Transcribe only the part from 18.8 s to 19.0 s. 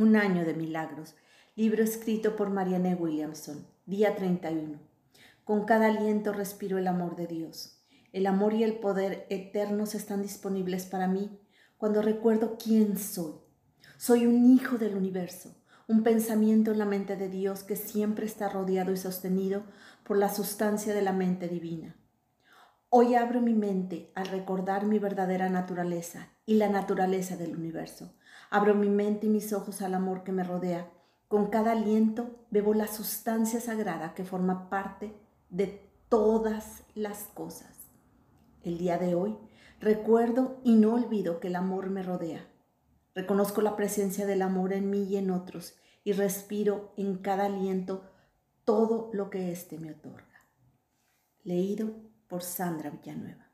y